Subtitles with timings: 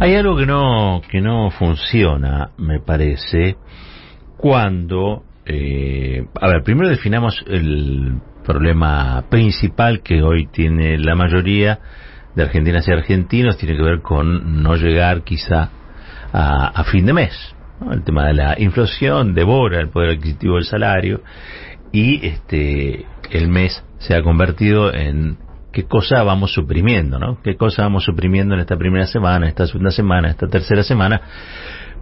[0.00, 3.56] Hay algo que no, que no funciona, me parece,
[4.36, 5.22] cuando...
[5.46, 11.78] Eh, a ver, primero definamos el problema principal que hoy tiene la mayoría
[12.34, 15.70] de argentinas y argentinos, tiene que ver con no llegar quizá
[16.32, 17.54] a, fin de mes.
[17.90, 21.22] El tema de la inflación devora el poder adquisitivo del salario
[21.92, 25.38] y este el mes se ha convertido en
[25.74, 27.42] qué cosa vamos suprimiendo, ¿no?
[27.42, 31.20] ¿Qué cosa vamos suprimiendo en esta primera semana, esta segunda semana, esta tercera semana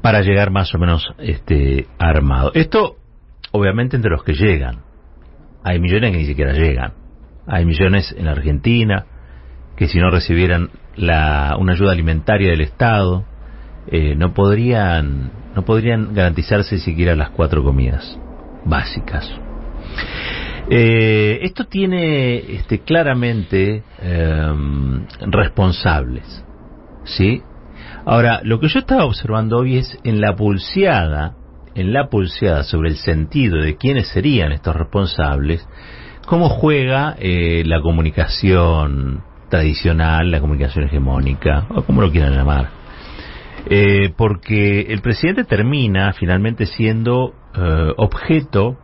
[0.00, 2.52] para llegar más o menos este armado?
[2.54, 2.96] Esto
[3.50, 4.82] obviamente entre los que llegan.
[5.64, 6.92] Hay millones que ni siquiera llegan.
[7.46, 9.04] Hay millones en la Argentina
[9.76, 13.24] que si no recibieran la, una ayuda alimentaria del Estado
[13.88, 18.18] eh, no podrían no podrían garantizarse siquiera las cuatro comidas
[18.64, 19.28] básicas.
[20.68, 26.44] Eh, esto tiene este, claramente em, responsables,
[27.04, 27.40] ¿sí?
[28.04, 31.36] Ahora, lo que yo estaba observando hoy es en la pulseada,
[31.76, 35.68] en la pulseada sobre el sentido de quiénes serían estos responsables,
[36.26, 42.70] cómo juega eh, la comunicación tradicional, la comunicación hegemónica, o como lo quieran llamar.
[43.68, 47.34] Eh, porque el presidente termina finalmente siendo
[47.96, 48.76] objeto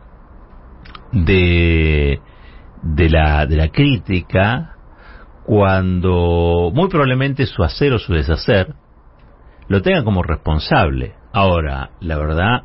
[1.13, 2.19] de,
[2.81, 4.75] de, la, de la crítica
[5.45, 8.73] cuando muy probablemente su hacer o su deshacer
[9.67, 11.13] lo tenga como responsable.
[11.31, 12.63] Ahora, la verdad,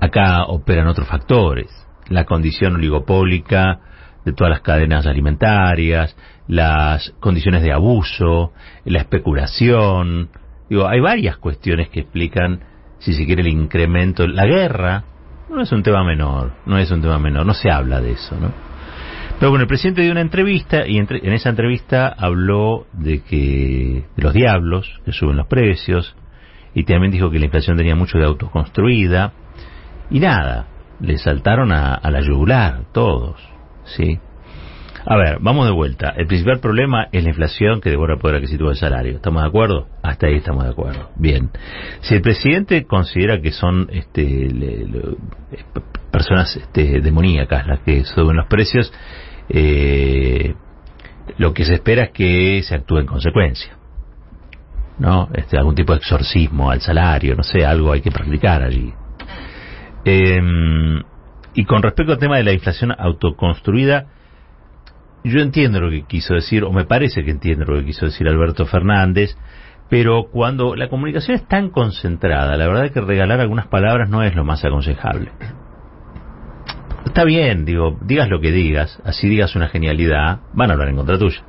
[0.00, 1.68] acá operan otros factores.
[2.08, 3.80] La condición oligopólica
[4.24, 8.52] de todas las cadenas alimentarias, las condiciones de abuso,
[8.84, 10.30] la especulación.
[10.68, 12.60] Digo, hay varias cuestiones que explican,
[12.98, 15.04] si se quiere, el incremento, la guerra
[15.50, 18.36] no es un tema menor, no es un tema menor, no se habla de eso,
[18.38, 18.52] ¿no?
[19.38, 24.22] Pero bueno, el presidente dio una entrevista y en esa entrevista habló de que de
[24.22, 26.14] los diablos que suben los precios
[26.74, 29.32] y también dijo que la inflación tenía mucho de autoconstruida
[30.10, 30.66] y nada,
[31.00, 33.40] le saltaron a, a la yugular todos,
[33.84, 34.18] ¿sí?
[35.06, 36.12] A ver, vamos de vuelta.
[36.16, 39.16] El principal problema es la inflación que devora el poder adquisitivo del salario.
[39.16, 39.88] ¿Estamos de acuerdo?
[40.02, 41.10] Hasta ahí estamos de acuerdo.
[41.16, 41.50] Bien.
[42.02, 44.48] Si el presidente considera que son este,
[46.10, 48.92] personas este, demoníacas las que suben los precios,
[49.48, 50.54] eh,
[51.38, 53.76] lo que se espera es que se actúe en consecuencia.
[54.98, 55.30] ¿No?
[55.32, 58.92] Este, algún tipo de exorcismo al salario, no sé, algo hay que practicar allí.
[60.04, 61.02] Em,
[61.54, 64.08] y con respecto al tema de la inflación autoconstruida,
[65.24, 68.28] yo entiendo lo que quiso decir, o me parece que entiendo lo que quiso decir
[68.28, 69.36] Alberto Fernández,
[69.88, 74.22] pero cuando la comunicación es tan concentrada, la verdad es que regalar algunas palabras no
[74.22, 75.32] es lo más aconsejable.
[77.04, 80.96] Está bien, digo, digas lo que digas, así digas una genialidad, van a hablar en
[80.96, 81.42] contra tuya.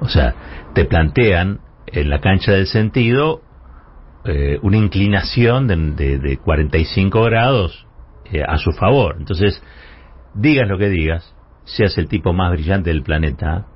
[0.00, 0.34] O sea,
[0.74, 3.40] te plantean en la cancha del sentido
[4.24, 7.86] eh, una inclinación de, de, 45 grados
[8.30, 9.16] eh, a su favor.
[9.18, 9.62] Entonces,
[10.34, 11.34] digas lo que digas,
[11.64, 13.66] seas el tipo más brillante del planeta,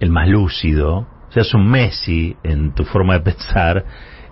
[0.00, 3.84] el más lúcido, seas un Messi en tu forma de pensar,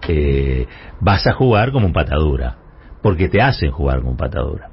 [0.09, 0.67] eh,
[1.01, 2.57] vas a jugar como un patadura,
[3.03, 4.71] porque te hacen jugar como un patadura.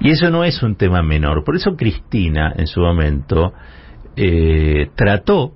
[0.00, 1.44] Y eso no es un tema menor.
[1.44, 3.52] Por eso Cristina, en su momento,
[4.16, 5.54] eh, trató,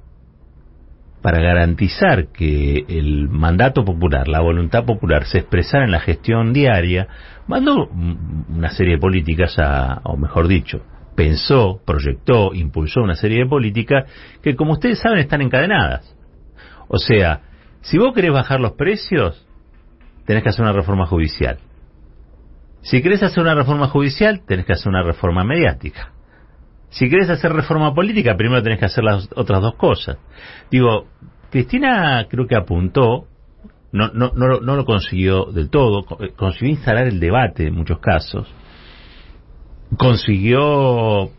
[1.23, 7.07] para garantizar que el mandato popular, la voluntad popular, se expresara en la gestión diaria,
[7.47, 10.83] mandó una serie de políticas a, o mejor dicho,
[11.15, 14.11] pensó, proyectó, impulsó una serie de políticas
[14.43, 16.17] que, como ustedes saben, están encadenadas.
[16.89, 17.43] O sea,
[17.83, 19.47] si vos querés bajar los precios,
[20.27, 21.59] tenés que hacer una reforma judicial.
[22.83, 26.13] Si querés hacer una reforma judicial, tenés que hacer una reforma mediática.
[26.93, 30.19] Si querés hacer reforma política, primero tenés que hacer las otras dos cosas.
[30.71, 31.07] Digo,
[31.51, 33.27] Cristina creo que apuntó
[33.93, 37.99] no, no, no, no lo consiguió del todo, eh, consiguió instalar el debate en muchos
[37.99, 38.49] casos,
[39.99, 41.31] consiguió,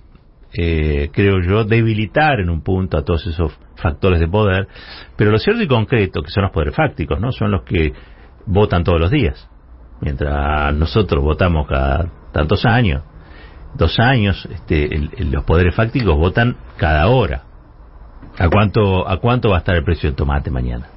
[0.54, 4.68] eh, creo yo, debilitar en un punto a todos esos factores de poder,
[5.18, 7.32] pero lo cierto y concreto, que son los poderes fácticos, ¿no?
[7.32, 7.92] Son los que
[8.46, 9.50] votan todos los días,
[10.00, 13.04] mientras nosotros votamos cada tantos años,
[13.76, 14.90] dos años, este,
[15.20, 17.44] los poderes fácticos votan cada hora.
[18.38, 20.88] ¿A cuánto, ¿A cuánto va a estar el precio del tomate mañana?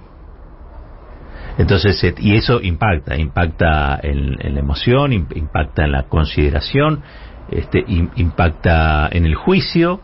[1.59, 7.03] Entonces, y eso impacta, impacta en, la emoción, impacta en la consideración,
[7.51, 10.01] este, impacta en el juicio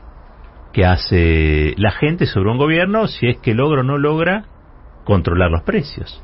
[0.72, 4.44] que hace la gente sobre un gobierno si es que logra o no logra
[5.04, 6.22] controlar los precios.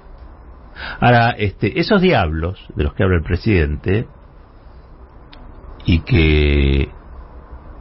[1.01, 4.07] Ahora, este, esos diablos de los que habla el presidente
[5.89, 6.91] y que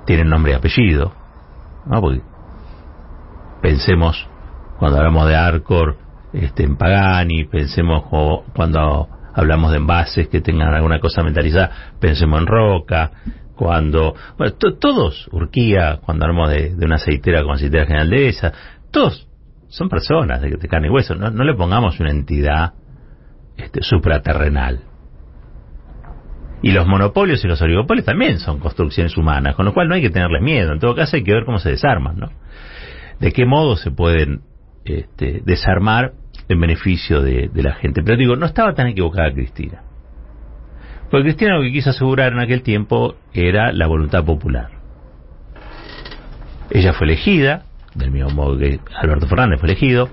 [0.05, 1.11] tienen nombre y apellido,
[1.85, 2.01] ¿no?
[3.61, 4.29] pensemos
[4.79, 5.97] Cuando hablamos de Arcor,
[6.31, 8.05] este, en Pagani, pensemos
[8.55, 13.11] cuando hablamos de envases que tengan alguna cosa metalizada, pensemos en Roca,
[13.57, 18.53] cuando, bueno, todos, Urquía, cuando hablamos de, una aceitera como aceitera general de esa,
[18.89, 19.27] todos
[19.67, 22.71] son personas de, carne y hueso, no, le pongamos una entidad
[23.57, 24.79] este, supraterrenal.
[26.61, 30.01] Y los monopolios y los oligopolios también son construcciones humanas, con lo cual no hay
[30.01, 30.73] que tenerles miedo.
[30.73, 32.31] En todo caso hay que ver cómo se desarman, ¿no?
[33.19, 34.41] De qué modo se pueden
[34.85, 36.13] este, desarmar
[36.49, 38.01] en beneficio de, la gente.
[38.03, 39.81] Pero digo, no estaba tan equivocada Cristina.
[41.09, 44.69] Porque Cristina lo que quiso asegurar en aquel tiempo era la voluntad popular.
[46.69, 47.63] Ella fue elegida,
[47.95, 50.09] del mismo modo que Alberto Fernández fue elegido,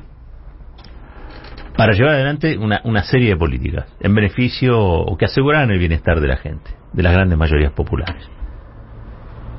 [1.77, 6.21] para llevar adelante una, una serie de políticas en beneficio o que aseguraran el bienestar
[6.21, 8.29] de la gente, de las grandes mayorías populares.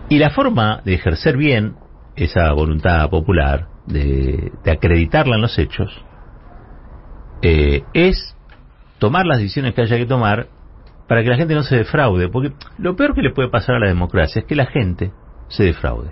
[0.09, 1.75] Y la forma de ejercer bien
[2.15, 6.03] esa voluntad popular, de, acreditarla en los hechos,
[7.41, 8.35] eh, es
[8.99, 10.47] tomar las decisiones que haya que tomar
[11.07, 13.79] para que la gente no se defraude, porque lo peor que le puede pasar a
[13.79, 15.11] la democracia es que la gente
[15.49, 16.11] se defraude.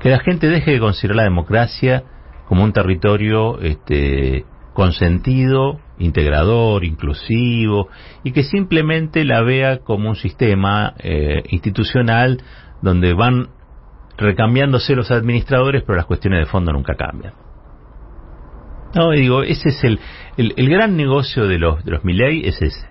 [0.00, 2.04] Que la gente deje de considerar la democracia
[2.46, 7.88] como un territorio este, consentido, integrador, inclusivo,
[8.24, 12.42] y que simplemente la vea como un sistema eh, institucional
[12.80, 13.48] donde van
[14.16, 17.34] recambiándose los administradores, pero las cuestiones de fondo nunca cambian.
[18.94, 20.00] No, digo, ese es el,
[20.36, 22.88] el, gran negocio de los, de los Milley, es ese.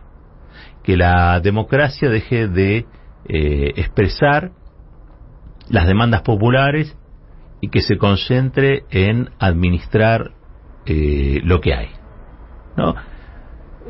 [0.84, 2.88] Que la democracia deje de
[3.28, 4.52] eh, expresar
[5.70, 6.98] las demandas populares
[7.62, 10.32] y que se concentre en administrar
[10.86, 11.90] eh, lo que hay.
[12.76, 12.96] ¿no?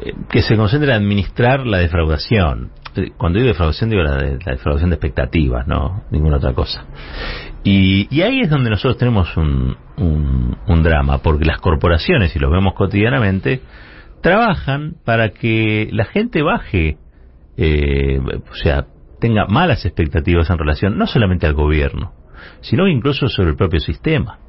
[0.01, 2.71] Eh, que se concentre en administrar la defraudación.
[3.18, 6.85] Cuando digo defraudación, digo la, defraudación de expectativas, no ninguna otra cosa.
[7.63, 12.50] Y, y ahí es donde nosotros tenemos un, un, drama, porque las corporaciones, y lo
[12.50, 13.62] vemos cotidianamente,
[14.21, 16.97] trabajan para que la gente baje,
[17.56, 18.88] eh, o sea,
[19.21, 22.12] tenga malas expectativas en relación no solamente al gobierno,
[22.61, 24.39] sino incluso sobre el propio sistema.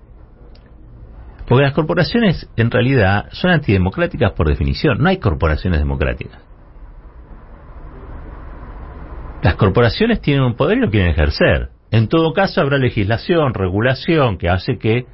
[1.46, 6.40] Porque las corporaciones en realidad son antidemocráticas por definición, no hay corporaciones democráticas.
[9.42, 11.70] Las corporaciones tienen un poder y lo quieren ejercer.
[11.90, 15.06] En todo caso habrá legislación, regulación que hace que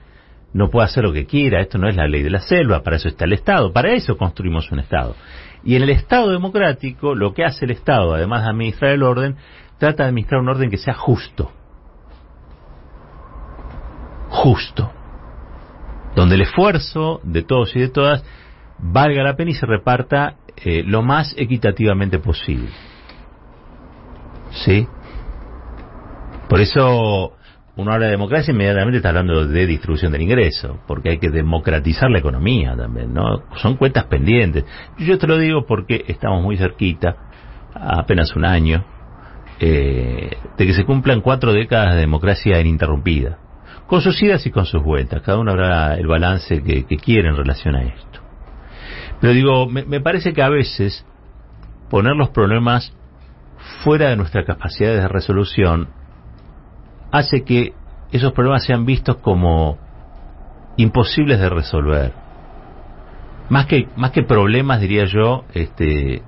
[0.53, 2.97] no pueda hacer lo que quiera, esto no es la ley de la selva, para
[2.97, 5.17] eso está el Estado, para eso construimos un Estado.
[5.65, 9.37] Y en el Estado democrático, lo que hace el Estado, además de administrar el orden,
[9.79, 11.53] trata de administrar un orden que sea justo.
[14.29, 14.93] Justo.
[16.15, 18.25] Donde el esfuerzo de todos y de todas
[18.79, 22.71] valga la pena y se reparta eh, lo más equitativamente posible.
[24.51, 24.87] ¿Sí?
[26.49, 27.35] Por eso
[27.79, 32.11] uno habla de democracia inmediatamente está hablando de distribución del ingreso, porque hay que democratizar
[32.11, 33.45] la economía también, ¿no?
[33.57, 34.65] Son cuentas pendientes.
[34.99, 37.15] Yo te lo digo porque estamos muy cerquita,
[37.75, 38.85] apenas un año,
[39.61, 43.39] eh, de que se cumplan cuatro décadas de democracia ininterrumpida,
[43.89, 45.23] con sus idas y con sus vueltas.
[45.23, 48.21] Cada uno habrá el balance que, quiere en relación a esto.
[49.19, 51.05] Pero digo, me, parece que a veces
[51.89, 52.93] poner los problemas
[53.83, 55.89] fuera de nuestra capacidad de resolución
[57.11, 57.73] hace que
[58.13, 59.79] esos problemas sean vistos como
[60.77, 62.13] imposibles de resolver.
[63.49, 66.21] Más que, más que problemas, diría yo, este,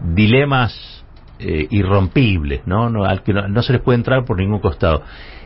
[0.00, 1.04] dilemas
[1.38, 2.90] eh, irrompibles, ¿no?
[2.90, 5.02] No, al que no, se les puede entrar por ningún costado.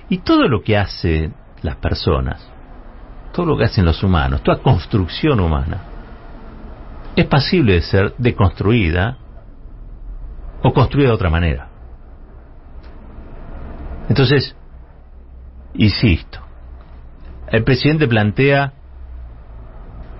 [0.09, 2.47] Y todo lo que hacen las personas,
[3.33, 5.83] todo lo que hacen los humanos, toda construcción humana,
[7.17, 9.19] es pasible de ser deconstruida
[10.63, 11.69] o construida de otra manera.
[14.09, 14.57] Entonces,
[15.75, 16.41] insisto,
[17.49, 18.73] el presidente plantea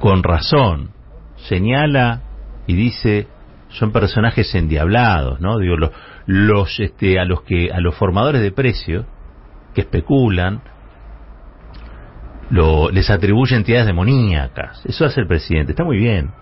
[0.01, 0.91] con razón,
[1.37, 2.23] señala
[2.67, 3.29] y dice
[3.71, 5.59] son personajes endiablados, ¿no?
[5.59, 5.91] Digo, los,
[6.27, 9.07] los este, a los que a los formadores de precios
[9.79, 10.61] que especulan
[12.51, 14.85] lo, les atribuye entidades demoníacas.
[14.85, 16.33] Eso hace el presidente, está muy bien.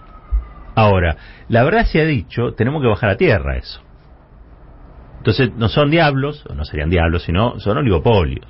[0.75, 3.83] Ahora, la verdad se ha dicho, tenemos que bajar a tierra eso.
[5.19, 8.47] Entonces, no son diablos, o no serían diablos, sino son oligopolios.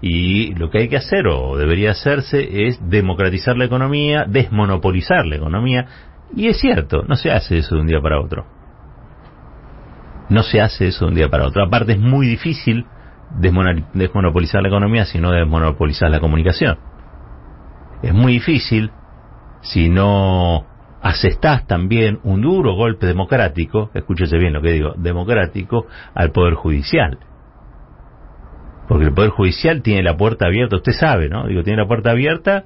[0.00, 5.36] Y lo que hay que hacer, o debería hacerse, es democratizar la economía, desmonopolizar la
[5.36, 5.86] economía.
[6.36, 8.46] Y es cierto, no se hace eso de un día para otro.
[10.28, 11.64] No se hace eso de un día para otro.
[11.64, 12.86] Aparte, es muy difícil
[13.38, 16.78] desmonopolizar la economía si no desmonopolizar la comunicación.
[18.02, 18.90] Es muy difícil
[19.62, 20.66] si no
[21.02, 27.18] asestás también un duro golpe democrático, escúchese bien lo que digo, democrático, al Poder Judicial.
[28.88, 31.46] Porque el Poder Judicial tiene la puerta abierta, usted sabe, ¿no?
[31.46, 32.64] Digo, tiene la puerta abierta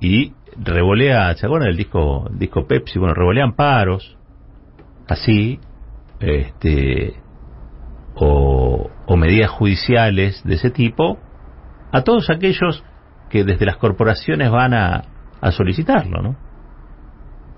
[0.00, 2.98] y revolea, ¿se acuerdan del disco, disco Pepsi?
[2.98, 4.16] Bueno, revolean paros,
[5.08, 5.60] así,
[6.20, 7.14] este,
[8.14, 8.53] o,
[9.06, 11.18] o medidas judiciales de ese tipo,
[11.92, 12.84] a todos aquellos
[13.30, 15.04] que desde las corporaciones van a,
[15.40, 16.36] a solicitarlo, ¿no?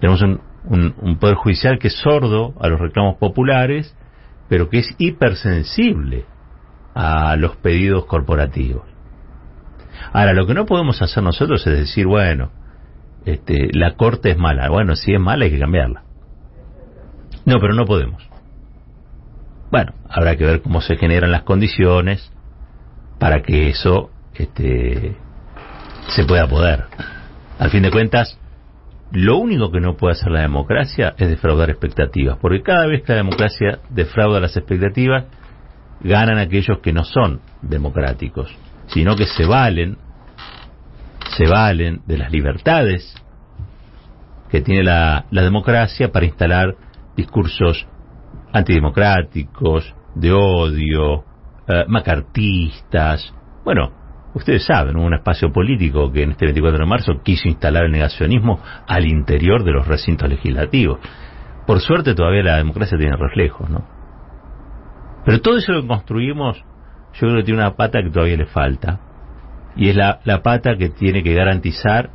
[0.01, 3.97] Tenemos un, un, un, poder judicial que es sordo a los reclamos populares,
[4.49, 6.27] pero que es hipersensible
[6.95, 8.85] a los pedidos corporativos.
[10.13, 12.51] Ahora, lo que no podemos hacer nosotros es decir, bueno,
[13.25, 14.69] este, la corte es mala.
[14.71, 16.05] Bueno, si es mala hay que cambiarla.
[17.45, 18.29] No, pero no podemos.
[19.77, 22.33] Bueno, habrá que ver cómo se generan las condiciones
[23.19, 25.15] para que eso este,
[26.09, 26.85] se pueda poder.
[27.59, 28.41] Al fin de cuentas,
[29.13, 33.13] lo único que no puede hacer la democracia es defraudar expectativas, porque cada vez que
[33.13, 35.27] la democracia defrauda las expectativas,
[36.01, 38.51] ganan aquellos que no son democráticos,
[38.87, 39.99] sino que se valen,
[41.37, 43.15] se valen de las libertades
[44.49, 46.77] que tiene la, la democracia para instalar
[47.15, 47.87] discursos
[48.57, 51.25] antidemocráticos, de odio,
[51.69, 53.35] eh, macartistas.
[53.65, 53.93] Bueno,
[54.35, 57.93] ustedes saben, hubo un espacio político que en este 24 de marzo quiso instalar el
[57.93, 61.01] negacionismo al interior de los recintos legislativos.
[61.67, 63.85] Por suerte todavía la democracia tiene reflejos, ¿no?
[65.25, 66.59] Pero todo eso que construimos,
[67.15, 69.01] yo creo que tiene una pata que todavía le falta.
[69.75, 72.11] Y es la, la pata que tiene que garantizar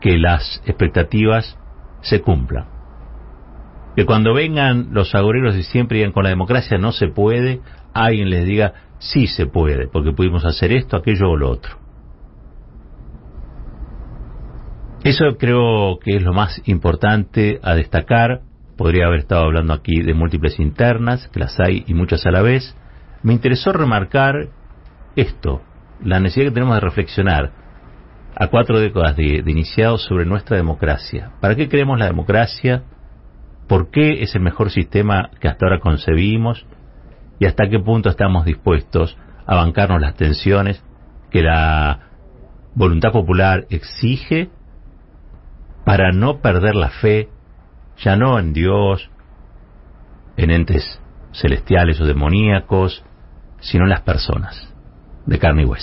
[0.00, 1.58] que las expectativas
[2.00, 2.73] se cumplan.
[3.96, 7.60] Que cuando vengan los agoreros y siempre digan con la democracia no se puede,
[7.92, 11.78] alguien les diga sí se puede, porque pudimos hacer esto, aquello o lo otro.
[15.04, 18.40] Eso creo que es lo más importante a destacar
[18.76, 22.42] Podría haber estado hablando aquí de múltiples internas, que las hay y muchas a la
[22.42, 22.76] vez.
[23.22, 24.48] Me interesó remarcar
[25.14, 25.62] esto,
[26.02, 27.52] la necesidad que tenemos de reflexionar
[28.36, 31.30] a cuatro décadas de, de iniciado sobre nuestra democracia.
[31.40, 32.82] ¿Para qué queremos la democracia?
[33.68, 36.66] ¿Por qué es el mejor sistema que hasta ahora concebimos?
[37.38, 39.16] ¿Y hasta qué punto estamos dispuestos
[39.46, 40.82] a bancarnos las tensiones
[41.30, 42.00] que la
[42.74, 44.50] voluntad popular exige
[45.84, 47.28] para no perder la fe
[48.02, 49.10] ya no en Dios,
[50.36, 51.00] en entes
[51.32, 53.04] celestiales o demoníacos,
[53.60, 54.72] sino en las personas,
[55.26, 55.72] de carne y hueso.